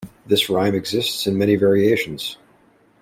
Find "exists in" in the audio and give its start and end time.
0.73-1.37